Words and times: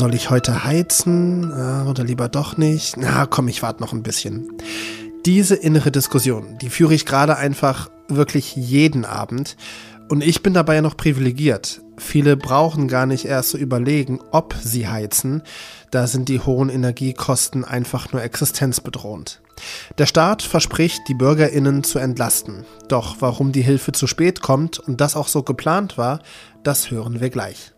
Soll 0.00 0.14
ich 0.14 0.30
heute 0.30 0.64
heizen 0.64 1.52
oder 1.86 2.04
lieber 2.04 2.30
doch 2.30 2.56
nicht? 2.56 2.96
Na 2.96 3.26
komm, 3.26 3.48
ich 3.48 3.60
warte 3.60 3.82
noch 3.82 3.92
ein 3.92 4.02
bisschen. 4.02 4.48
Diese 5.26 5.54
innere 5.54 5.90
Diskussion, 5.90 6.56
die 6.56 6.70
führe 6.70 6.94
ich 6.94 7.04
gerade 7.04 7.36
einfach 7.36 7.90
wirklich 8.08 8.56
jeden 8.56 9.04
Abend. 9.04 9.58
Und 10.08 10.24
ich 10.24 10.42
bin 10.42 10.54
dabei 10.54 10.76
ja 10.76 10.80
noch 10.80 10.96
privilegiert. 10.96 11.82
Viele 11.98 12.38
brauchen 12.38 12.88
gar 12.88 13.04
nicht 13.04 13.26
erst 13.26 13.50
zu 13.50 13.58
so 13.58 13.62
überlegen, 13.62 14.20
ob 14.32 14.54
sie 14.58 14.88
heizen. 14.88 15.42
Da 15.90 16.06
sind 16.06 16.30
die 16.30 16.40
hohen 16.40 16.70
Energiekosten 16.70 17.66
einfach 17.66 18.10
nur 18.10 18.22
existenzbedrohend. 18.22 19.42
Der 19.98 20.06
Staat 20.06 20.40
verspricht, 20.40 21.02
die 21.08 21.14
Bürgerinnen 21.14 21.84
zu 21.84 21.98
entlasten. 21.98 22.64
Doch 22.88 23.16
warum 23.20 23.52
die 23.52 23.60
Hilfe 23.60 23.92
zu 23.92 24.06
spät 24.06 24.40
kommt 24.40 24.78
und 24.78 25.02
das 25.02 25.14
auch 25.14 25.28
so 25.28 25.42
geplant 25.42 25.98
war, 25.98 26.20
das 26.62 26.90
hören 26.90 27.20
wir 27.20 27.28
gleich. 27.28 27.74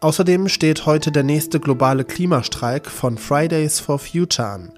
Außerdem 0.00 0.48
steht 0.48 0.86
heute 0.86 1.12
der 1.12 1.22
nächste 1.22 1.60
globale 1.60 2.04
Klimastreik 2.04 2.90
von 2.90 3.18
Fridays 3.18 3.80
for 3.80 3.98
Future 3.98 4.48
an. 4.48 4.72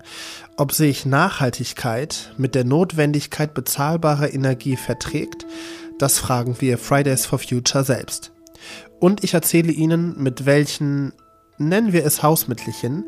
Ob 0.57 0.73
sich 0.73 1.05
Nachhaltigkeit 1.05 2.33
mit 2.39 2.55
der 2.55 2.65
Notwendigkeit 2.65 3.55
bezahlbarer 3.55 4.33
Energie 4.33 4.77
verträgt, 4.77 5.47
das 5.99 6.19
fragen 6.19 6.57
wir 6.61 6.79
Fridays 6.79 7.27
for 7.27 7.39
Future 7.39 7.85
selbst. 7.85 8.33
Und 9.01 9.25
ich 9.25 9.35
erzähle 9.35 9.73
Ihnen, 9.73 10.23
mit 10.23 10.47
welchen, 10.47 11.13
nennen 11.59 11.93
wir 11.93 12.05
es 12.05 12.23
Hausmittelchen, 12.23 13.05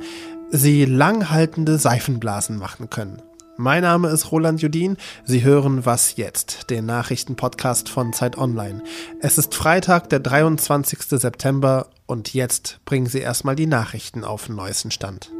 Sie 0.50 0.84
langhaltende 0.84 1.78
Seifenblasen 1.78 2.56
machen 2.56 2.90
können. 2.90 3.22
Mein 3.60 3.82
Name 3.82 4.06
ist 4.10 4.30
Roland 4.30 4.62
Judin. 4.62 4.96
Sie 5.24 5.42
hören 5.42 5.84
Was 5.84 6.14
jetzt, 6.14 6.70
den 6.70 6.86
Nachrichtenpodcast 6.86 7.88
von 7.88 8.12
Zeit 8.12 8.38
Online. 8.38 8.84
Es 9.18 9.36
ist 9.36 9.52
Freitag, 9.52 10.08
der 10.10 10.20
23. 10.20 11.00
September 11.00 11.88
und 12.06 12.34
jetzt 12.34 12.78
bringen 12.84 13.06
Sie 13.06 13.18
erstmal 13.18 13.56
die 13.56 13.66
Nachrichten 13.66 14.22
auf 14.22 14.46
den 14.46 14.54
neuesten 14.54 14.92
Stand. 14.92 15.32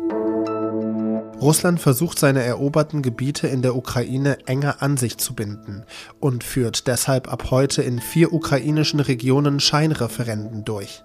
Russland 1.41 1.79
versucht 1.79 2.19
seine 2.19 2.43
eroberten 2.43 3.03
Gebiete 3.03 3.47
in 3.47 3.63
der 3.63 3.77
Ukraine 3.77 4.45
enger 4.47 4.83
an 4.83 4.97
sich 4.97 5.19
zu 5.19 5.37
binden 5.37 5.85
und 6.19 6.43
führt 6.43 6.89
deshalb 6.89 7.33
ab 7.33 7.53
heute 7.53 7.83
in 7.83 8.01
vier 8.01 8.33
ukrainischen 8.33 8.99
Regionen 8.99 9.61
Scheinreferenden 9.61 10.65
durch. 10.65 11.05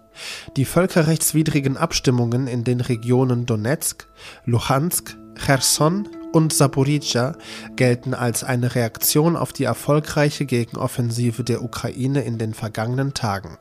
Die 0.57 0.65
völkerrechtswidrigen 0.65 1.77
Abstimmungen 1.77 2.47
in 2.47 2.63
den 2.63 2.81
Regionen 2.81 3.45
Donetsk, 3.45 4.07
Luhansk, 4.45 5.15
Cherson 5.35 6.09
und 6.33 6.51
Saporizhia 6.51 7.35
gelten 7.75 8.13
als 8.13 8.43
eine 8.43 8.75
Reaktion 8.75 9.35
auf 9.35 9.53
die 9.53 9.63
erfolgreiche 9.63 10.45
Gegenoffensive 10.45 11.43
der 11.43 11.63
Ukraine 11.63 12.23
in 12.23 12.37
den 12.37 12.53
vergangenen 12.53 13.13
Tagen. 13.13 13.57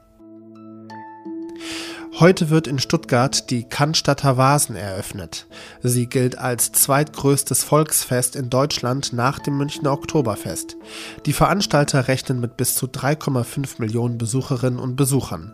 Heute 2.18 2.50
wird 2.50 2.66
in 2.66 2.78
Stuttgart 2.78 3.50
die 3.50 3.64
Cannstatter 3.64 4.36
Vasen 4.36 4.76
eröffnet. 4.76 5.46
Sie 5.82 6.06
gilt 6.06 6.36
als 6.36 6.70
zweitgrößtes 6.70 7.64
Volksfest 7.64 8.36
in 8.36 8.50
Deutschland 8.50 9.14
nach 9.14 9.38
dem 9.38 9.56
Münchner 9.56 9.92
Oktoberfest. 9.92 10.76
Die 11.24 11.32
Veranstalter 11.32 12.08
rechnen 12.08 12.38
mit 12.38 12.58
bis 12.58 12.74
zu 12.74 12.86
3,5 12.86 13.76
Millionen 13.78 14.18
Besucherinnen 14.18 14.78
und 14.78 14.96
Besuchern. 14.96 15.52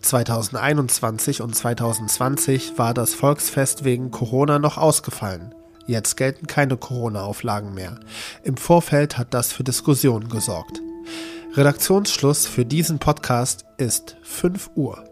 2021 0.00 1.42
und 1.42 1.54
2020 1.54 2.78
war 2.78 2.94
das 2.94 3.12
Volksfest 3.12 3.84
wegen 3.84 4.10
Corona 4.10 4.58
noch 4.58 4.78
ausgefallen. 4.78 5.54
Jetzt 5.88 6.18
gelten 6.18 6.46
keine 6.46 6.76
Corona-Auflagen 6.76 7.72
mehr. 7.72 7.98
Im 8.44 8.58
Vorfeld 8.58 9.16
hat 9.16 9.32
das 9.32 9.54
für 9.54 9.64
Diskussionen 9.64 10.28
gesorgt. 10.28 10.82
Redaktionsschluss 11.54 12.46
für 12.46 12.66
diesen 12.66 12.98
Podcast 12.98 13.64
ist 13.78 14.18
5 14.22 14.72
Uhr. 14.74 15.02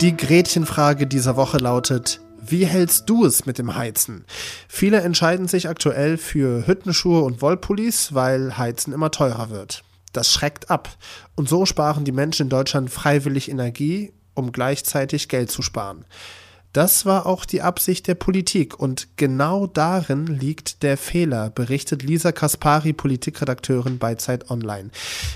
Die 0.00 0.16
Gretchenfrage 0.16 1.06
dieser 1.06 1.36
Woche 1.36 1.58
lautet, 1.58 2.22
wie 2.40 2.64
hältst 2.64 3.10
du 3.10 3.26
es 3.26 3.44
mit 3.44 3.58
dem 3.58 3.76
Heizen? 3.76 4.24
Viele 4.68 5.02
entscheiden 5.02 5.48
sich 5.48 5.68
aktuell 5.68 6.16
für 6.16 6.66
Hüttenschuhe 6.66 7.20
und 7.20 7.42
Wollpullis, 7.42 8.14
weil 8.14 8.56
Heizen 8.56 8.94
immer 8.94 9.10
teurer 9.10 9.50
wird. 9.50 9.84
Das 10.14 10.32
schreckt 10.32 10.70
ab. 10.70 10.88
Und 11.36 11.50
so 11.50 11.66
sparen 11.66 12.06
die 12.06 12.12
Menschen 12.12 12.44
in 12.44 12.48
Deutschland 12.48 12.88
freiwillig 12.88 13.50
Energie, 13.50 14.14
um 14.34 14.52
gleichzeitig 14.52 15.28
Geld 15.28 15.50
zu 15.50 15.62
sparen. 15.62 16.04
Das 16.72 17.04
war 17.04 17.26
auch 17.26 17.44
die 17.44 17.60
Absicht 17.60 18.08
der 18.08 18.14
Politik 18.14 18.78
und 18.78 19.08
genau 19.16 19.66
darin 19.66 20.26
liegt 20.26 20.82
der 20.82 20.96
Fehler, 20.96 21.50
berichtet 21.50 22.02
Lisa 22.02 22.32
Kaspari, 22.32 22.94
Politikredakteurin 22.94 23.98
bei 23.98 24.14
Zeit 24.14 24.50
Online. 24.50 24.90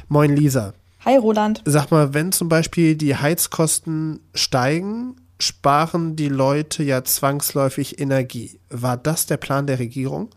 Moin 0.08 0.34
Lisa. 0.34 0.72
Hi 1.04 1.16
Roland. 1.16 1.62
Sag 1.66 1.90
mal, 1.90 2.14
wenn 2.14 2.32
zum 2.32 2.48
Beispiel 2.48 2.96
die 2.96 3.16
Heizkosten 3.16 4.20
steigen, 4.34 5.16
sparen 5.38 6.16
die 6.16 6.28
Leute 6.28 6.82
ja 6.82 7.04
zwangsläufig 7.04 8.00
Energie. 8.00 8.58
War 8.70 8.96
das 8.96 9.26
der 9.26 9.36
Plan 9.36 9.66
der 9.66 9.78
Regierung? 9.78 10.30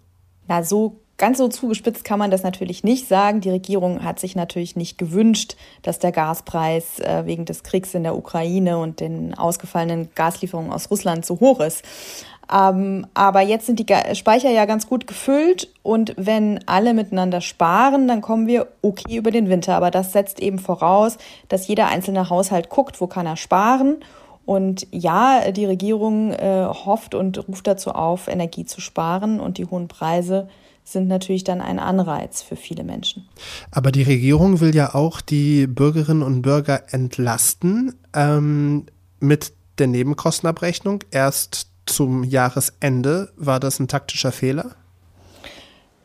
Na, 0.47 0.63
so 0.63 0.99
Ganz 1.19 1.37
so 1.37 1.49
zugespitzt 1.49 2.05
kann 2.05 2.17
man 2.17 2.31
das 2.31 2.43
natürlich 2.43 2.85
nicht 2.85 3.09
sagen. 3.09 3.41
Die 3.41 3.49
Regierung 3.49 4.05
hat 4.05 4.21
sich 4.21 4.37
natürlich 4.37 4.77
nicht 4.77 4.97
gewünscht, 4.97 5.57
dass 5.81 5.99
der 5.99 6.13
Gaspreis 6.13 7.01
äh, 7.01 7.25
wegen 7.25 7.43
des 7.43 7.63
Kriegs 7.63 7.93
in 7.93 8.03
der 8.03 8.15
Ukraine 8.15 8.77
und 8.77 9.01
den 9.01 9.37
ausgefallenen 9.37 10.07
Gaslieferungen 10.15 10.71
aus 10.71 10.89
Russland 10.89 11.25
so 11.25 11.41
hoch 11.41 11.59
ist. 11.59 11.83
Ähm, 12.49 13.05
aber 13.15 13.41
jetzt 13.41 13.65
sind 13.65 13.79
die 13.79 14.15
Speicher 14.15 14.49
ja 14.49 14.63
ganz 14.63 14.87
gut 14.87 15.07
gefüllt 15.07 15.67
und 15.83 16.13
wenn 16.15 16.65
alle 16.67 16.93
miteinander 16.93 17.41
sparen, 17.41 18.07
dann 18.07 18.21
kommen 18.21 18.47
wir 18.47 18.67
okay 18.81 19.17
über 19.17 19.31
den 19.31 19.49
Winter. 19.49 19.75
Aber 19.75 19.91
das 19.91 20.13
setzt 20.13 20.39
eben 20.39 20.57
voraus, 20.57 21.17
dass 21.49 21.67
jeder 21.67 21.87
einzelne 21.87 22.29
Haushalt 22.29 22.69
guckt, 22.69 23.01
wo 23.01 23.07
kann 23.07 23.25
er 23.25 23.35
sparen. 23.35 23.97
Und 24.45 24.87
ja, 24.91 25.51
die 25.51 25.65
Regierung 25.65 26.31
äh, 26.31 26.65
hofft 26.65 27.13
und 27.13 27.45
ruft 27.49 27.67
dazu 27.67 27.91
auf, 27.91 28.29
Energie 28.29 28.63
zu 28.63 28.79
sparen 28.79 29.41
und 29.41 29.57
die 29.57 29.65
hohen 29.65 29.89
Preise 29.89 30.47
sind 30.91 31.07
natürlich 31.07 31.43
dann 31.43 31.61
ein 31.61 31.79
Anreiz 31.79 32.41
für 32.41 32.55
viele 32.55 32.83
Menschen. 32.83 33.27
Aber 33.71 33.91
die 33.91 34.03
Regierung 34.03 34.59
will 34.59 34.75
ja 34.75 34.95
auch 34.95 35.21
die 35.21 35.67
Bürgerinnen 35.67 36.23
und 36.23 36.41
Bürger 36.41 36.93
entlasten 36.93 37.95
ähm, 38.13 38.85
mit 39.19 39.53
der 39.77 39.87
Nebenkostenabrechnung. 39.87 41.03
Erst 41.11 41.67
zum 41.85 42.23
Jahresende 42.23 43.31
war 43.35 43.59
das 43.59 43.79
ein 43.79 43.87
taktischer 43.87 44.31
Fehler? 44.31 44.75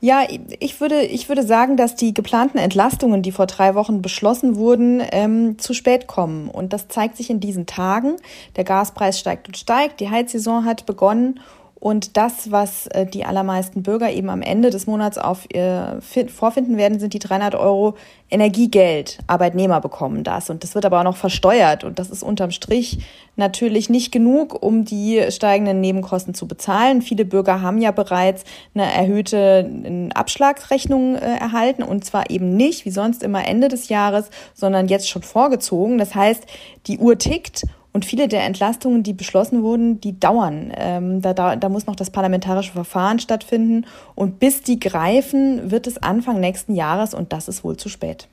Ja, 0.04 0.22
ich 0.60 0.82
würde, 0.82 1.00
ich 1.00 1.30
würde 1.30 1.42
sagen, 1.42 1.78
dass 1.78 1.96
die 1.96 2.12
geplanten 2.12 2.58
Entlastungen, 2.58 3.22
die 3.22 3.32
vor 3.32 3.46
drei 3.46 3.74
Wochen 3.74 4.02
beschlossen 4.02 4.56
wurden, 4.56 5.02
ähm, 5.12 5.58
zu 5.58 5.72
spät 5.72 6.06
kommen. 6.06 6.50
Und 6.50 6.74
das 6.74 6.88
zeigt 6.88 7.16
sich 7.16 7.30
in 7.30 7.40
diesen 7.40 7.64
Tagen. 7.64 8.16
Der 8.56 8.64
Gaspreis 8.64 9.18
steigt 9.18 9.48
und 9.48 9.56
steigt, 9.56 10.00
die 10.00 10.10
Heizsaison 10.10 10.66
hat 10.66 10.84
begonnen 10.84 11.40
und 11.84 12.16
das, 12.16 12.50
was 12.50 12.86
äh, 12.86 13.04
die 13.04 13.26
allermeisten 13.26 13.82
Bürger 13.82 14.10
eben 14.10 14.30
am 14.30 14.40
Ende 14.40 14.70
des 14.70 14.86
Monats 14.86 15.18
auf 15.18 15.46
ihr 15.52 15.98
vorfinden 16.00 16.78
werden, 16.78 16.98
sind 16.98 17.12
die 17.12 17.18
300 17.18 17.54
Euro 17.54 17.94
Energiegeld. 18.30 19.18
Arbeitnehmer 19.26 19.82
bekommen 19.82 20.24
das. 20.24 20.48
Und 20.48 20.64
das 20.64 20.74
wird 20.74 20.86
aber 20.86 21.00
auch 21.00 21.04
noch 21.04 21.18
versteuert. 21.18 21.84
Und 21.84 21.98
das 21.98 22.08
ist 22.08 22.22
unterm 22.22 22.52
Strich 22.52 23.00
natürlich 23.36 23.90
nicht 23.90 24.12
genug, 24.12 24.62
um 24.62 24.86
die 24.86 25.26
steigenden 25.28 25.82
Nebenkosten 25.82 26.32
zu 26.32 26.48
bezahlen. 26.48 27.02
Viele 27.02 27.26
Bürger 27.26 27.60
haben 27.60 27.82
ja 27.82 27.90
bereits 27.90 28.44
eine 28.74 28.90
erhöhte 28.90 29.70
Abschlagsrechnung 30.14 31.16
äh, 31.16 31.36
erhalten. 31.36 31.82
Und 31.82 32.06
zwar 32.06 32.30
eben 32.30 32.56
nicht, 32.56 32.86
wie 32.86 32.92
sonst 32.92 33.22
immer 33.22 33.46
Ende 33.46 33.68
des 33.68 33.90
Jahres, 33.90 34.30
sondern 34.54 34.88
jetzt 34.88 35.10
schon 35.10 35.22
vorgezogen. 35.22 35.98
Das 35.98 36.14
heißt, 36.14 36.46
die 36.86 36.96
Uhr 36.96 37.18
tickt 37.18 37.64
und 37.94 38.04
viele 38.04 38.26
der 38.26 38.42
Entlastungen, 38.42 39.04
die 39.04 39.12
beschlossen 39.12 39.62
wurden, 39.62 40.00
die 40.00 40.18
dauern. 40.18 40.72
Ähm, 40.76 41.22
da, 41.22 41.32
da, 41.32 41.54
da 41.54 41.68
muss 41.68 41.86
noch 41.86 41.94
das 41.94 42.10
parlamentarische 42.10 42.72
Verfahren 42.72 43.20
stattfinden. 43.20 43.86
Und 44.16 44.40
bis 44.40 44.62
die 44.62 44.80
greifen, 44.80 45.70
wird 45.70 45.86
es 45.86 45.98
Anfang 45.98 46.40
nächsten 46.40 46.74
Jahres 46.74 47.14
und 47.14 47.32
das 47.32 47.46
ist 47.46 47.62
wohl 47.62 47.76
zu 47.76 47.88
spät. 47.88 48.26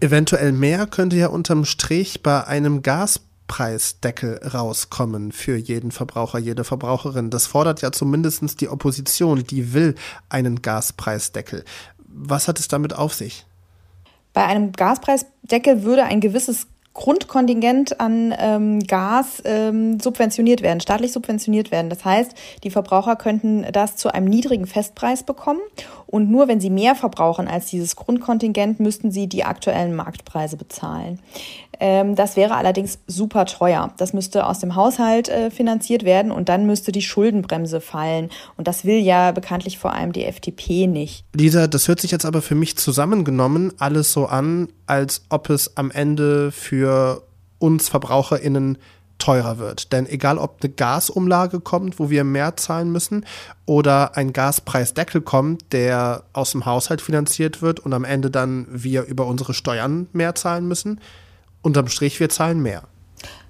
Eventuell 0.00 0.52
mehr 0.52 0.86
könnte 0.86 1.16
ja 1.16 1.28
unterm 1.28 1.66
Strich 1.66 2.22
bei 2.22 2.46
einem 2.46 2.80
Gaspreisdeckel 2.80 4.40
rauskommen 4.42 5.32
für 5.32 5.56
jeden 5.56 5.90
Verbraucher, 5.90 6.38
jede 6.38 6.64
Verbraucherin. 6.64 7.28
Das 7.28 7.46
fordert 7.46 7.82
ja 7.82 7.92
zumindest 7.92 8.62
die 8.62 8.70
Opposition, 8.70 9.44
die 9.44 9.74
will 9.74 9.94
einen 10.30 10.62
Gaspreisdeckel. 10.62 11.66
Was 11.98 12.48
hat 12.48 12.58
es 12.58 12.68
damit 12.68 12.94
auf 12.94 13.12
sich? 13.12 13.44
Bei 14.32 14.46
einem 14.46 14.72
Gaspreisdeckel 14.72 15.82
würde 15.82 16.04
ein 16.04 16.20
gewisses 16.20 16.66
Grundkontingent 16.94 18.00
an 18.00 18.32
ähm, 18.38 18.78
Gas 18.86 19.42
ähm, 19.44 19.98
subventioniert 19.98 20.62
werden, 20.62 20.80
staatlich 20.80 21.10
subventioniert 21.10 21.72
werden. 21.72 21.90
Das 21.90 22.04
heißt, 22.04 22.32
die 22.62 22.70
Verbraucher 22.70 23.16
könnten 23.16 23.66
das 23.72 23.96
zu 23.96 24.14
einem 24.14 24.28
niedrigen 24.28 24.66
Festpreis 24.66 25.24
bekommen 25.24 25.60
und 26.06 26.30
nur 26.30 26.46
wenn 26.46 26.60
sie 26.60 26.70
mehr 26.70 26.94
verbrauchen 26.94 27.48
als 27.48 27.66
dieses 27.66 27.96
Grundkontingent, 27.96 28.78
müssten 28.78 29.10
sie 29.10 29.26
die 29.26 29.42
aktuellen 29.42 29.96
Marktpreise 29.96 30.56
bezahlen. 30.56 31.18
Ähm, 31.80 32.14
das 32.14 32.36
wäre 32.36 32.54
allerdings 32.54 32.98
super 33.06 33.46
teuer. 33.46 33.92
Das 33.96 34.12
müsste 34.12 34.46
aus 34.46 34.60
dem 34.60 34.76
Haushalt 34.76 35.28
äh, 35.28 35.50
finanziert 35.50 36.04
werden 36.04 36.30
und 36.30 36.48
dann 36.48 36.66
müsste 36.66 36.92
die 36.92 37.02
Schuldenbremse 37.02 37.80
fallen. 37.80 38.30
Und 38.56 38.68
das 38.68 38.84
will 38.84 38.98
ja 38.98 39.32
bekanntlich 39.32 39.78
vor 39.78 39.92
allem 39.92 40.12
die 40.12 40.24
FDP 40.24 40.86
nicht. 40.86 41.24
Lisa, 41.34 41.66
das 41.66 41.88
hört 41.88 42.00
sich 42.00 42.12
jetzt 42.12 42.26
aber 42.26 42.42
für 42.42 42.54
mich 42.54 42.76
zusammengenommen 42.76 43.72
alles 43.78 44.12
so 44.12 44.26
an, 44.26 44.68
als 44.86 45.22
ob 45.30 45.50
es 45.50 45.76
am 45.76 45.90
Ende 45.90 46.52
für 46.52 46.83
uns 47.58 47.88
VerbraucherInnen 47.88 48.78
teurer 49.18 49.58
wird. 49.58 49.92
Denn 49.92 50.06
egal, 50.06 50.38
ob 50.38 50.58
eine 50.62 50.72
Gasumlage 50.72 51.60
kommt, 51.60 51.98
wo 51.98 52.10
wir 52.10 52.24
mehr 52.24 52.56
zahlen 52.56 52.90
müssen, 52.90 53.24
oder 53.66 54.16
ein 54.16 54.32
Gaspreisdeckel 54.32 55.20
kommt, 55.20 55.72
der 55.72 56.24
aus 56.32 56.52
dem 56.52 56.66
Haushalt 56.66 57.00
finanziert 57.00 57.62
wird 57.62 57.80
und 57.80 57.92
am 57.92 58.04
Ende 58.04 58.30
dann 58.30 58.66
wir 58.70 59.04
über 59.04 59.26
unsere 59.26 59.54
Steuern 59.54 60.08
mehr 60.12 60.34
zahlen 60.34 60.66
müssen, 60.66 61.00
unterm 61.62 61.88
Strich, 61.88 62.20
wir 62.20 62.28
zahlen 62.28 62.60
mehr. 62.60 62.82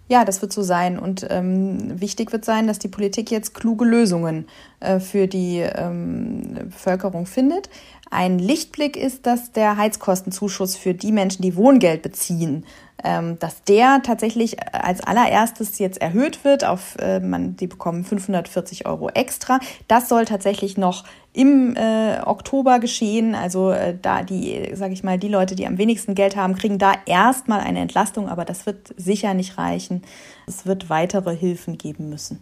Ja, 0.07 0.25
das 0.25 0.43
wird 0.43 0.53
so 0.53 0.63
sein. 0.63 0.99
Und 0.99 1.27
ähm, 1.31 1.99
wichtig 2.01 2.31
wird 2.33 2.45
sein, 2.45 2.67
dass 2.67 2.79
die 2.79 2.89
Politik 2.89 3.31
jetzt 3.31 3.55
kluge 3.55 3.87
Lösungen 3.87 4.47
äh, 4.81 5.01
für 5.01 5.27
die 5.27 5.61
ähm, 5.61 6.55
Bevölkerung 6.65 7.25
findet. 7.25 7.71
Ein 8.11 8.39
Lichtblick 8.39 8.97
ist, 8.97 9.27
dass 9.27 9.53
der 9.53 9.77
Heizkostenzuschuss 9.77 10.77
für 10.77 10.95
die 10.95 11.13
Menschen, 11.13 11.43
die 11.43 11.57
Wohngeld 11.57 12.03
beziehen, 12.03 12.65
ähm, 13.03 13.39
dass 13.39 13.65
der 13.65 14.03
tatsächlich 14.03 14.57
als 14.73 15.03
allererstes 15.03 15.79
jetzt 15.79 16.01
erhöht 16.01 16.45
wird 16.45 16.65
auf, 16.65 16.97
äh, 16.99 17.21
man, 17.21 17.57
die 17.57 17.67
bekommen 17.67 18.05
540 18.05 18.87
Euro 18.87 19.09
extra. 19.11 19.59
Das 19.89 20.09
soll 20.09 20.25
tatsächlich 20.25 20.77
noch 20.77 21.05
im 21.33 21.77
äh, 21.77 22.21
Oktober 22.25 22.79
geschehen. 22.79 23.35
Also 23.35 23.73
äh, 23.73 23.97
da 24.01 24.23
die, 24.23 24.71
sage 24.75 24.95
ich 24.95 25.03
mal, 25.03 25.19
die 25.19 25.29
Leute, 25.29 25.55
die 25.55 25.67
am 25.67 25.79
wenigsten 25.79 26.15
Geld 26.15 26.37
haben, 26.37 26.55
kriegen 26.55 26.79
da 26.79 26.93
erstmal 27.07 27.61
eine 27.61 27.81
Entlastung, 27.81 28.29
aber 28.29 28.45
das 28.45 28.65
wird 28.67 28.95
sicher 28.97 29.35
nicht 29.35 29.59
reichen. 29.59 30.03
Es 30.47 30.67
wird 30.67 30.89
weitere 30.89 31.37
Hilfen 31.37 31.77
geben 31.79 32.09
müssen. 32.09 32.41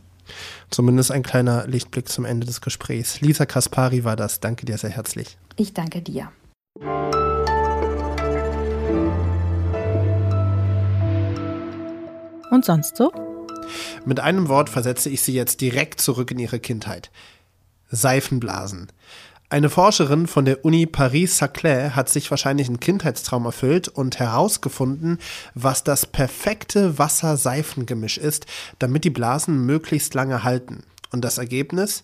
Zumindest 0.71 1.13
ein 1.13 1.23
kleiner 1.23 1.67
Lichtblick 1.67 2.09
zum 2.09 2.25
Ende 2.25 2.47
des 2.47 2.61
Gesprächs. 2.61 3.21
Lisa 3.21 3.47
Kaspari 3.47 4.05
war 4.05 4.17
das. 4.17 4.41
Danke 4.41 4.67
dir 4.67 4.79
sehr 4.79 4.91
herzlich. 4.91 5.37
Ich 5.57 5.75
danke 5.75 6.03
dir. 6.03 6.31
Und 12.51 12.65
sonst 12.65 12.97
so? 12.97 13.13
Mit 14.05 14.21
einem 14.21 14.49
Wort 14.49 14.69
versetze 14.69 15.09
ich 15.09 15.23
Sie 15.23 15.33
jetzt 15.33 15.61
direkt 15.61 16.01
zurück 16.01 16.31
in 16.31 16.39
Ihre 16.39 16.61
Kindheit. 16.61 17.11
Seifenblasen. 17.91 18.89
Eine 19.53 19.69
Forscherin 19.69 20.29
von 20.29 20.47
der 20.47 20.65
Uni 20.65 20.87
Paris-Saclay 20.87 21.91
hat 21.91 22.09
sich 22.09 22.31
wahrscheinlich 22.31 22.69
einen 22.69 22.81
Kindheitstraum 22.81 23.45
erfüllt 23.45 23.87
und 23.87 24.19
herausgefunden, 24.19 25.19
was 25.55 25.85
das 25.85 26.07
perfekte 26.07 26.99
Wasser-Seifengemisch 26.99 28.17
ist, 28.17 28.47
damit 28.79 29.05
die 29.05 29.11
Blasen 29.11 29.67
möglichst 29.67 30.15
lange 30.15 30.43
halten. 30.43 30.85
Und 31.11 31.23
das 31.23 31.37
Ergebnis? 31.37 32.03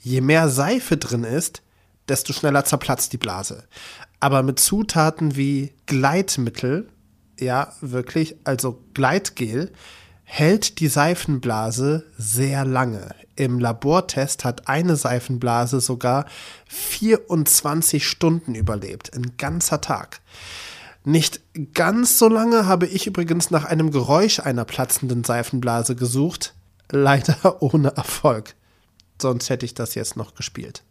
Je 0.00 0.20
mehr 0.20 0.50
Seife 0.50 0.98
drin 0.98 1.24
ist, 1.24 1.62
desto 2.10 2.34
schneller 2.34 2.66
zerplatzt 2.66 3.14
die 3.14 3.18
Blase. 3.18 3.64
Aber 4.20 4.42
mit 4.42 4.60
Zutaten 4.60 5.36
wie 5.36 5.72
Gleitmittel, 5.86 6.86
ja 7.38 7.72
wirklich, 7.80 8.36
also 8.44 8.78
Gleitgel, 8.92 9.72
hält 10.32 10.78
die 10.78 10.86
Seifenblase 10.86 12.06
sehr 12.16 12.64
lange. 12.64 13.16
Im 13.34 13.58
Labortest 13.58 14.44
hat 14.44 14.68
eine 14.68 14.94
Seifenblase 14.94 15.80
sogar 15.80 16.24
24 16.68 18.06
Stunden 18.06 18.54
überlebt, 18.54 19.12
ein 19.12 19.36
ganzer 19.38 19.80
Tag. 19.80 20.20
Nicht 21.04 21.40
ganz 21.74 22.20
so 22.20 22.28
lange 22.28 22.66
habe 22.66 22.86
ich 22.86 23.08
übrigens 23.08 23.50
nach 23.50 23.64
einem 23.64 23.90
Geräusch 23.90 24.38
einer 24.38 24.64
platzenden 24.64 25.24
Seifenblase 25.24 25.96
gesucht, 25.96 26.54
leider 26.90 27.60
ohne 27.60 27.96
Erfolg. 27.96 28.54
Sonst 29.20 29.50
hätte 29.50 29.66
ich 29.66 29.74
das 29.74 29.96
jetzt 29.96 30.16
noch 30.16 30.36
gespielt. 30.36 30.84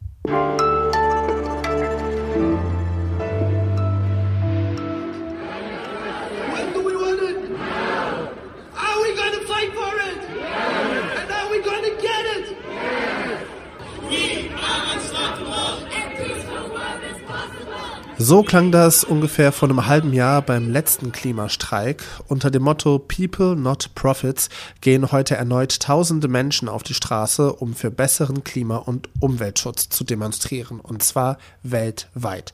So 18.21 18.43
klang 18.43 18.73
das 18.73 19.05
ungefähr 19.05 19.53
vor 19.53 19.69
einem 19.69 19.87
halben 19.87 20.11
Jahr 20.11 20.41
beim 20.41 20.69
letzten 20.69 21.13
Klimastreik. 21.13 22.03
Unter 22.27 22.51
dem 22.51 22.63
Motto 22.63 22.99
People 22.99 23.55
not 23.55 23.95
Profits 23.95 24.49
gehen 24.81 25.13
heute 25.13 25.37
erneut 25.37 25.79
tausende 25.79 26.27
Menschen 26.27 26.67
auf 26.67 26.83
die 26.83 26.93
Straße, 26.93 27.53
um 27.53 27.73
für 27.73 27.91
besseren 27.91 28.43
Klima- 28.43 28.75
und 28.75 29.07
Umweltschutz 29.21 29.87
zu 29.87 30.03
demonstrieren, 30.03 30.81
und 30.81 31.01
zwar 31.01 31.37
weltweit. 31.63 32.53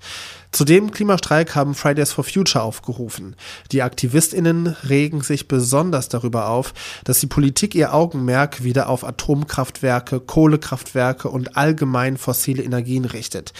Zu 0.52 0.66
dem 0.66 0.92
Klimastreik 0.92 1.56
haben 1.56 1.74
Fridays 1.74 2.14
for 2.14 2.24
Future 2.24 2.64
aufgerufen. 2.64 3.36
Die 3.72 3.82
Aktivistinnen 3.82 4.68
regen 4.68 5.22
sich 5.22 5.48
besonders 5.48 6.10
darüber 6.10 6.50
auf, 6.50 6.76
dass 7.06 7.22
die 7.22 7.28
Politik 7.28 7.74
ihr 7.74 7.92
Augenmerk 7.92 8.64
wieder 8.64 8.88
auf 8.88 9.04
Atomkraftwerke, 9.04 10.20
Kohlekraftwerke 10.20 11.28
und 11.28 11.58
allgemein 11.58 12.18
fossile 12.18 12.62
Energien 12.62 13.06
richtet. 13.06 13.52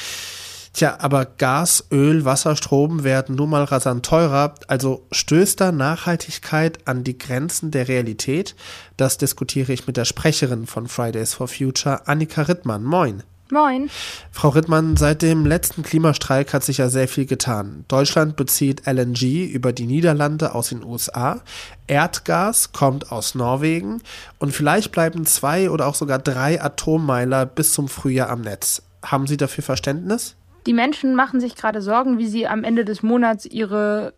Tja, 0.76 0.98
aber 1.00 1.24
Gas, 1.24 1.86
Öl, 1.90 2.26
Wasser, 2.26 2.58
Strom 2.58 3.06
werden 3.06 3.38
nun 3.38 3.50
mal 3.50 3.64
rasant 3.64 4.06
teurer. 4.06 4.56
Also 4.68 5.08
stößt 5.10 5.62
da 5.62 5.72
Nachhaltigkeit 5.72 6.86
an 6.86 7.06
die 7.06 7.18
Grenzen 7.18 7.72
der 7.72 7.88
Realität? 7.88 8.56
Das 8.98 9.18
diskutiere 9.18 9.72
ich 9.72 9.88
mit 9.88 9.96
der 9.96 10.04
Sprecherin 10.04 10.68
von 10.68 10.90
Fridays 10.90 11.34
for 11.34 11.48
Future, 11.48 12.06
Annika 12.10 12.42
Rittmann. 12.42 12.84
Moin. 12.84 13.24
Moin. 13.50 13.90
Frau 14.32 14.50
Rittmann, 14.50 14.98
seit 14.98 15.22
dem 15.22 15.46
letzten 15.46 15.82
Klimastreik 15.82 16.54
hat 16.54 16.66
sich 16.66 16.80
ja 16.80 16.90
sehr 16.90 17.08
viel 17.08 17.26
getan. 17.26 17.86
Deutschland 17.88 18.36
bezieht 18.36 18.86
LNG 18.86 19.46
über 19.46 19.72
die 19.72 19.88
Niederlande 19.88 20.54
aus 20.54 20.70
den 20.70 20.84
USA. 20.84 21.40
Erdgas 21.88 22.74
kommt 22.74 23.14
aus 23.14 23.34
Norwegen. 23.34 24.02
Und 24.40 24.52
vielleicht 24.52 24.92
bleiben 24.92 25.26
zwei 25.26 25.70
oder 25.70 25.88
auch 25.88 25.96
sogar 25.96 26.20
drei 26.20 26.62
Atommeiler 26.62 27.46
bis 27.46 27.72
zum 27.72 27.88
Frühjahr 27.88 28.30
am 28.30 28.42
Netz. 28.42 28.82
Haben 29.06 29.26
Sie 29.26 29.38
dafür 29.38 29.64
Verständnis? 29.64 30.36
Die 30.66 30.74
Menschen 30.74 31.16
machen 31.16 31.40
sich 31.40 31.56
gerade 31.56 31.82
Sorgen, 31.82 32.18
wie 32.18 32.28
sie 32.28 32.48
am 32.48 32.64
Ende 32.64 32.86
des 32.86 33.04
Monats 33.04 33.46
ihre 33.46 34.14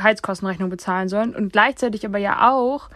Heizkostenrechnung 0.00 0.70
bezahlen 0.70 1.08
sollen 1.08 1.34
und 1.34 1.52
gleichzeitig 1.52 2.06
aber 2.06 2.18
ja 2.18 2.50
auch, 2.50 2.88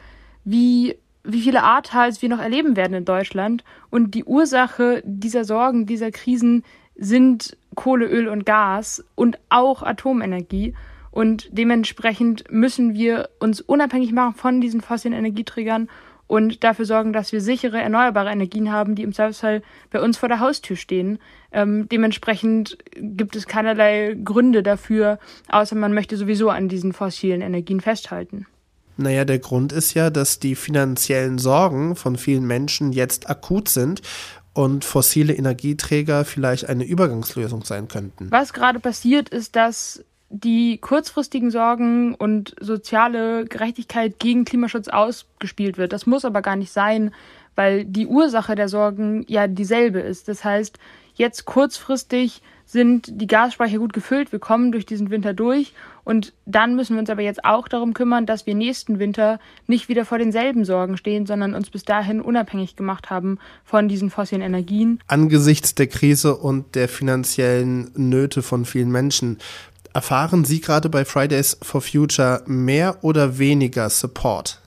wie, 0.45 0.97
wie 1.25 1.41
viele 1.41 1.65
Ahrtals 1.65 2.23
wir 2.23 2.29
noch 2.29 2.39
erleben 2.39 2.77
werden 2.77 2.95
in 2.95 3.05
Deutschland. 3.05 3.65
Und 3.91 4.15
die 4.15 4.25
Ursache 4.25 5.03
dieser 5.05 5.45
Sorgen, 5.45 5.87
dieser 5.87 6.11
Krisen 6.11 6.63
sind 6.95 7.57
Kohle, 7.75 8.07
Öl 8.07 8.29
und 8.29 8.47
Gas 8.47 9.05
und 9.15 9.39
auch 9.49 9.83
Atomenergie. 9.83 10.75
Und 11.11 11.49
dementsprechend 11.51 12.51
müssen 12.51 12.95
wir 12.95 13.29
uns 13.39 13.61
unabhängig 13.61 14.13
machen 14.13 14.35
von 14.35 14.61
diesen 14.61 14.81
fossilen 14.81 15.17
Energieträgern 15.17 15.89
und 16.33 16.65
dafür 16.65 16.87
sorgen, 16.87 17.13
dass 17.13 17.31
wir 17.33 17.43
sichere 17.43 17.79
erneuerbare 17.79 18.31
Energien 18.31 18.73
haben, 18.73 18.95
die 18.95 19.03
im 19.03 19.13
Zweifelsfall 19.13 19.61
bei 19.91 20.01
uns 20.01 20.17
vor 20.17 20.31
der 20.31 20.41
Haustür 20.41 20.77
stehen. 20.77 21.19
Ähm, 21.53 21.91
dementsprechend 21.91 22.79
gibt 22.97 23.37
es 23.37 23.47
keinerlei 23.47 24.17
Gründe 24.25 24.63
dafür, 24.63 25.19
außer 25.49 25.77
man 25.77 25.93
möchte 25.93 26.17
sowieso 26.17 26.49
an 26.49 26.71
diesen 26.71 26.95
fossilen 26.95 27.43
Energien 27.43 27.83
festhalten. 27.83 28.47
Naja, 28.97 29.27
der 29.27 29.41
Grund 29.41 29.73
ist 29.73 29.93
ja, 29.93 30.09
dass 30.09 30.39
die 30.39 30.55
finanziellen 30.55 31.37
Sorgen 31.37 31.97
von 31.97 32.17
vielen 32.17 32.47
Menschen 32.47 32.95
jetzt 32.95 33.29
akut 33.29 33.69
sind 33.69 34.01
und 34.55 34.87
fossile 34.87 35.35
Energieträger 35.35 36.25
vielleicht 36.25 36.67
eine 36.67 36.85
Übergangslösung 36.85 37.63
sein 37.63 37.89
könnten. 37.89 38.31
Was 38.31 38.55
gerade 38.55 38.81
passiert, 38.81 39.29
ist, 39.29 39.55
dass 39.55 40.03
die 40.33 40.79
kurzfristigen 40.79 41.51
Sorgen 41.51 42.15
und 42.15 42.55
soziale 42.59 43.45
Gerechtigkeit 43.45 44.19
gegen 44.19 44.45
Klimaschutz 44.47 44.89
ausgespielt 44.89 45.77
wird. 45.77 45.93
Das 45.93 46.07
muss 46.07 46.25
aber 46.25 46.41
gar 46.41 46.57
nicht 46.57 46.73
sein, 46.73 47.13
weil 47.55 47.85
die 47.85 48.07
Ursache 48.07 48.55
der 48.55 48.69
Sorgen 48.69 49.25
ja 49.29 49.47
dieselbe 49.47 50.01
ist. 50.01 50.29
Das 50.29 50.43
heißt, 50.43 50.79
jetzt 51.15 51.45
kurzfristig 51.45 52.41
sind 52.65 53.21
die 53.21 53.27
Gasspeicher 53.27 53.77
gut 53.79 53.93
gefüllt, 53.93 54.33
wir 54.33 54.39
kommen 54.39 54.73
durch 54.73 54.87
diesen 54.87 55.11
Winter 55.11 55.35
durch 55.35 55.75
und 56.05 56.33
dann 56.47 56.75
müssen 56.75 56.97
wir 56.97 57.01
uns 57.01 57.11
aber 57.11 57.21
jetzt 57.21 57.45
auch 57.45 57.69
darum 57.69 57.93
kümmern, 57.93 58.25
dass 58.25 58.47
wir 58.47 58.55
nächsten 58.55 58.99
Winter 58.99 59.39
nicht 59.67 59.91
wieder 59.91 60.07
vor 60.07 60.17
denselben 60.17 60.65
Sorgen 60.65 60.97
stehen, 60.97 61.27
sondern 61.27 61.55
uns 61.55 61.69
bis 61.69 61.85
dahin 61.85 62.23
unabhängig 62.23 62.75
gemacht 62.75 63.11
haben 63.11 63.39
von 63.65 63.89
diesen 63.89 64.09
fossilen 64.09 64.41
Energien. 64.41 65.01
Angesichts 65.07 65.75
der 65.75 65.87
Krise 65.87 66.37
und 66.37 66.75
der 66.75 66.89
finanziellen 66.89 67.91
Nöte 67.95 68.43
von 68.43 68.65
vielen 68.65 68.91
Menschen 68.91 69.39
Erfahren 69.95 70.45
Sie 70.45 70.61
gerade 70.61 70.89
bei 70.89 71.05
Fridays 71.05 71.59
for 71.61 71.83
Future 71.83 72.43
mehr 72.47 73.03
oder 73.03 73.39
weniger 73.39 73.91
Support? 73.91 74.59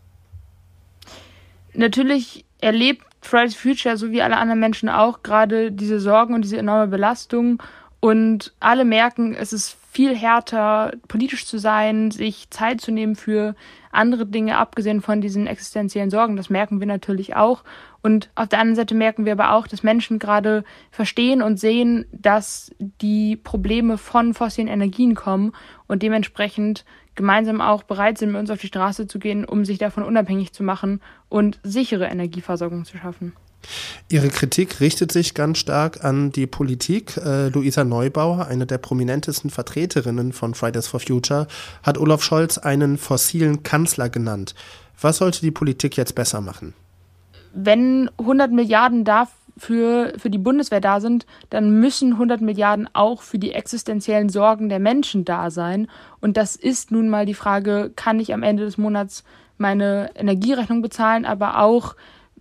Natürlich 1.73 2.45
erlebt 2.61 3.03
Fridays 3.21 3.55
for 3.55 3.71
Future, 3.71 3.97
so 3.97 4.11
wie 4.11 4.21
alle 4.21 4.37
anderen 4.37 4.59
Menschen 4.59 4.87
auch, 4.87 5.23
gerade 5.23 5.71
diese 5.71 5.99
Sorgen 5.99 6.35
und 6.35 6.43
diese 6.43 6.57
enorme 6.57 6.87
Belastung. 6.87 7.61
Und 7.99 8.53
alle 8.59 8.85
merken, 8.85 9.33
es 9.33 9.51
ist 9.51 9.77
viel 9.91 10.15
härter, 10.15 10.91
politisch 11.07 11.45
zu 11.47 11.57
sein, 11.57 12.11
sich 12.11 12.49
Zeit 12.51 12.81
zu 12.81 12.91
nehmen 12.91 13.15
für 13.15 13.55
andere 13.91 14.25
Dinge, 14.25 14.57
abgesehen 14.57 15.01
von 15.01 15.21
diesen 15.21 15.47
existenziellen 15.47 16.11
Sorgen. 16.11 16.35
Das 16.35 16.49
merken 16.49 16.79
wir 16.79 16.87
natürlich 16.87 17.35
auch. 17.35 17.63
Und 18.05 18.29
auf 18.35 18.49
der 18.49 18.59
anderen 18.59 18.75
Seite 18.75 18.93
merken 18.93 19.25
wir 19.25 19.31
aber 19.31 19.53
auch, 19.53 19.65
dass 19.65 19.81
Menschen 19.81 20.19
gerade 20.19 20.63
verstehen 20.91 21.41
und 21.41 21.59
sehen, 21.59 22.05
dass 22.11 22.69
die 22.77 23.35
Probleme 23.35 23.97
von 23.97 24.35
fossilen 24.35 24.67
Energien 24.67 25.15
kommen 25.15 25.53
und 25.87 26.03
dementsprechend 26.03 26.85
gemeinsam 27.15 27.61
auch 27.61 27.81
bereit 27.81 28.19
sind, 28.19 28.31
mit 28.31 28.39
uns 28.39 28.51
auf 28.51 28.59
die 28.59 28.67
Straße 28.67 29.07
zu 29.07 29.17
gehen, 29.17 29.43
um 29.43 29.65
sich 29.65 29.79
davon 29.79 30.03
unabhängig 30.03 30.53
zu 30.53 30.61
machen 30.61 31.01
und 31.29 31.59
sichere 31.63 32.05
Energieversorgung 32.05 32.85
zu 32.85 32.95
schaffen. 32.99 33.33
Ihre 34.07 34.29
Kritik 34.29 34.81
richtet 34.81 35.11
sich 35.11 35.33
ganz 35.33 35.57
stark 35.57 36.05
an 36.05 36.31
die 36.31 36.45
Politik. 36.45 37.17
Äh, 37.17 37.47
Luisa 37.47 37.83
Neubauer, 37.83 38.45
eine 38.45 38.67
der 38.67 38.77
prominentesten 38.77 39.49
Vertreterinnen 39.49 40.31
von 40.31 40.53
Fridays 40.53 40.85
for 40.85 40.99
Future, 40.99 41.47
hat 41.81 41.97
Olaf 41.97 42.21
Scholz 42.21 42.59
einen 42.59 42.99
fossilen 42.99 43.63
Kanzler 43.63 44.09
genannt. 44.09 44.53
Was 45.01 45.17
sollte 45.17 45.41
die 45.41 45.49
Politik 45.49 45.97
jetzt 45.97 46.13
besser 46.13 46.39
machen? 46.39 46.75
Wenn 47.55 48.09
100 48.19 48.51
Milliarden 48.51 49.05
dafür 49.05 50.13
für 50.17 50.29
die 50.29 50.37
Bundeswehr 50.37 50.81
da 50.81 50.99
sind, 50.99 51.25
dann 51.49 51.79
müssen 51.79 52.13
100 52.13 52.41
Milliarden 52.41 52.89
auch 52.93 53.21
für 53.21 53.39
die 53.39 53.53
existenziellen 53.53 54.29
Sorgen 54.29 54.67
der 54.67 54.79
Menschen 54.79 55.23
da 55.23 55.49
sein. 55.49 55.87
Und 56.19 56.35
das 56.37 56.57
ist 56.57 56.91
nun 56.91 57.09
mal 57.09 57.25
die 57.25 57.33
Frage, 57.33 57.91
kann 57.95 58.19
ich 58.19 58.33
am 58.33 58.43
Ende 58.43 58.65
des 58.65 58.77
Monats 58.77 59.23
meine 59.57 60.11
Energierechnung 60.15 60.81
bezahlen, 60.81 61.25
aber 61.25 61.59
auch, 61.61 61.95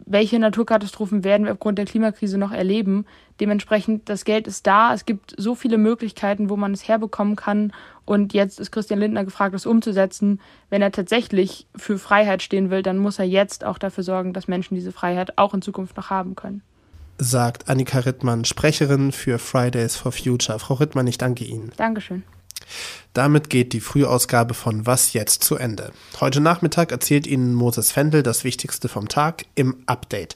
welche 0.06 0.38
Naturkatastrophen 0.38 1.25
werden 1.25 1.47
wir 1.47 1.52
aufgrund 1.52 1.78
der 1.78 1.87
Klimakrise 1.87 2.37
noch 2.37 2.50
erleben. 2.52 3.06
Dementsprechend, 3.40 4.09
das 4.09 4.25
Geld 4.25 4.47
ist 4.47 4.66
da. 4.66 4.92
Es 4.92 5.06
gibt 5.06 5.35
so 5.38 5.54
viele 5.54 5.78
Möglichkeiten, 5.78 6.50
wo 6.50 6.56
man 6.56 6.73
es 6.73 6.87
herbekommen 6.87 7.37
kann. 7.37 7.73
Und 8.04 8.34
jetzt 8.34 8.61
ist 8.61 8.70
Christian 8.70 9.00
Lindner 9.00 9.25
gefragt, 9.25 9.54
das 9.54 9.66
umzusetzen. 9.66 10.40
Wenn 10.70 10.82
er 10.82 10.92
tatsächlich 10.92 11.66
für 11.75 11.99
Freiheit 11.99 12.42
stehen 12.42 12.70
will, 12.70 12.82
dann 12.82 12.99
muss 12.99 13.18
er 13.18 13.25
jetzt 13.25 13.64
auch 13.64 13.78
dafür 13.78 14.04
sorgen, 14.04 14.32
dass 14.32 14.49
Menschen 14.49 14.75
diese 14.75 14.92
Freiheit 14.92 15.38
auch 15.38 15.54
in 15.54 15.62
Zukunft 15.62 15.96
noch 15.96 16.11
haben 16.11 16.34
können. 16.34 16.62
Sagt 17.16 17.68
Annika 17.68 18.00
Rittmann, 18.00 18.44
Sprecherin 18.44 19.12
für 19.12 19.38
Fridays 19.38 19.96
for 19.96 20.12
Future. 20.12 20.58
Frau 20.58 20.75
Rittmann, 20.75 21.06
ich 21.06 21.18
danke 21.18 21.44
Ihnen. 21.44 21.73
Dankeschön. 21.76 22.25
Damit 23.14 23.49
geht 23.49 23.73
die 23.73 23.80
Frühausgabe 23.80 24.54
von 24.54 24.87
Was 24.87 25.12
jetzt 25.12 25.44
zu 25.44 25.54
Ende. 25.54 25.92
Heute 26.18 26.40
Nachmittag 26.40 26.90
erzählt 26.90 27.28
Ihnen 27.28 27.54
Moses 27.54 27.92
Fendel 27.92 28.25
das 28.25 28.42
Wichtigste 28.42 28.88
vom 28.88 29.09
Tag 29.09 29.47
im 29.54 29.76
Update. 29.87 30.35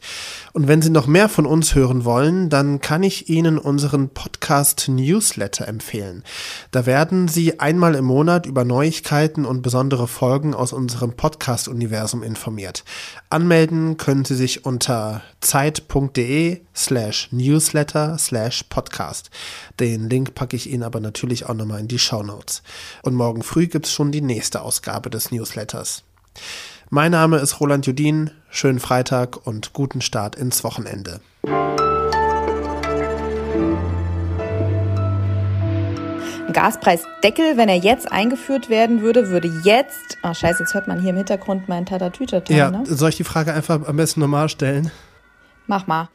Und 0.53 0.69
wenn 0.69 0.81
Sie 0.81 0.91
noch 0.91 1.09
mehr 1.09 1.29
von 1.29 1.45
uns 1.45 1.75
hören 1.75 2.05
wollen, 2.05 2.51
dann 2.51 2.81
kann 2.81 3.03
ich 3.03 3.29
Ihnen 3.29 3.59
unseren 3.59 4.11
Podcast 4.11 4.89
Newsletter 4.89 5.67
empfehlen. 5.67 6.23
Da 6.71 6.87
werden 6.87 7.27
Sie 7.27 7.59
einmal 7.59 7.97
im 7.97 8.05
Monat 8.05 8.47
über 8.47 8.65
Neuigkeiten 8.65 9.45
und 9.45 9.63
besondere 9.63 10.07
Folgen 10.07 10.55
aus 10.55 10.73
unserem 10.73 11.15
Podcast-Universum 11.15 12.23
informiert. 12.23 12.85
Anmelden 13.29 13.97
können 13.97 14.25
Sie 14.25 14.37
sich 14.37 14.65
unter 14.65 15.23
zeit.de 15.41 16.61
slash 16.77 17.29
newsletter 17.33 18.17
slash 18.19 18.63
podcast. 18.69 19.31
Den 19.81 20.09
Link 20.09 20.37
packe 20.37 20.55
ich 20.55 20.71
Ihnen 20.71 20.85
aber 20.85 21.01
natürlich 21.01 21.47
auch 21.47 21.55
nochmal 21.55 21.81
in 21.81 21.89
die 21.89 21.99
Show 21.99 22.23
Notes. 22.23 22.63
Und 23.03 23.15
morgen 23.15 23.43
früh 23.43 23.67
gibt 23.67 23.87
es 23.87 23.93
schon 23.93 24.13
die 24.13 24.21
nächste 24.21 24.63
Ausgabe 24.63 25.11
des 25.11 25.31
Newsletters. 25.31 26.05
Mein 26.91 27.13
Name 27.13 27.39
ist 27.39 27.61
Roland 27.61 27.87
Judin. 27.87 28.31
Schönen 28.51 28.81
Freitag 28.81 29.47
und 29.47 29.73
guten 29.75 30.01
Start 30.01 30.37
ins 30.37 30.65
Wochenende. 30.65 31.21
Gaspreisdeckel, 36.53 37.57
wenn 37.57 37.69
er 37.69 37.77
jetzt 37.77 38.11
eingeführt 38.11 38.71
werden 38.71 39.03
würde, 39.03 39.29
würde 39.29 39.49
jetzt. 39.65 40.17
Ach, 40.23 40.35
scheiße, 40.35 40.63
jetzt 40.63 40.75
hört 40.75 40.89
man 40.89 41.01
hier 41.01 41.11
im 41.11 41.17
Hintergrund 41.17 41.69
meinen 41.69 41.87
Tatatütata. 41.87 42.53
Ja, 42.53 42.71
ne? 42.71 42.85
soll 42.87 43.11
ich 43.11 43.17
die 43.17 43.25
Frage 43.25 43.53
einfach 43.53 43.87
am 43.87 43.97
besten 43.97 44.21
normal 44.21 44.49
stellen? 44.49 44.91
Mach 45.67 45.87
mal. 45.87 46.09